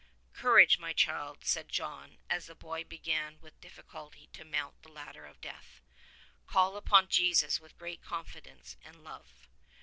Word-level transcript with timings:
"Courage, 0.33 0.79
my 0.79 0.93
child," 0.93 1.45
said 1.45 1.69
John 1.69 2.17
as 2.27 2.47
the 2.47 2.55
boy 2.55 2.83
began 2.83 3.39
with 3.39 3.61
difficulty 3.61 4.29
to 4.33 4.43
mount 4.43 4.81
the 4.81 4.89
ladder 4.89 5.27
of 5.27 5.41
death. 5.41 5.79
"Call 6.47 6.75
upon 6.75 7.07
Jesus 7.07 7.59
with 7.61 7.77
great 7.77 8.01
confidence 8.01 8.77
and 8.83 9.03
love." 9.03 9.47